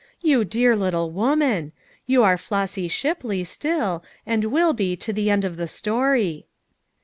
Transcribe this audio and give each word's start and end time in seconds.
You 0.21 0.43
dear 0.45 0.75
little 0.75 1.11
woman! 1.11 1.73
You 2.07 2.23
are 2.23 2.35
Flossy 2.35 2.87
Shipley, 2.87 3.43
still, 3.43 4.03
and 4.25 4.45
will 4.45 4.73
he 4.75 4.95
to 4.95 5.13
the 5.13 5.29
end 5.29 5.45
of 5.45 5.57
the 5.57 5.67
storv." 5.67 6.43